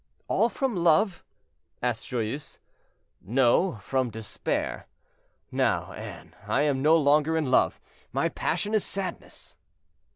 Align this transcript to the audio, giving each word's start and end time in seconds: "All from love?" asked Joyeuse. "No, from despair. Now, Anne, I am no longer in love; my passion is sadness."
"All 0.27 0.49
from 0.49 0.75
love?" 0.75 1.23
asked 1.83 2.07
Joyeuse. 2.07 2.57
"No, 3.21 3.75
from 3.83 4.09
despair. 4.09 4.87
Now, 5.51 5.91
Anne, 5.93 6.35
I 6.47 6.63
am 6.63 6.81
no 6.81 6.97
longer 6.97 7.37
in 7.37 7.51
love; 7.51 7.79
my 8.11 8.27
passion 8.27 8.73
is 8.73 8.83
sadness." 8.83 9.57